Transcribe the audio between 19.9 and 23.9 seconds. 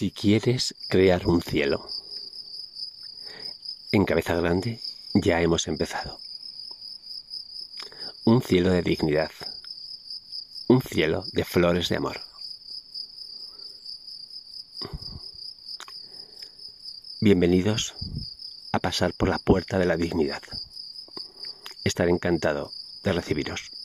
dignidad. Estaré encantado de recibiros.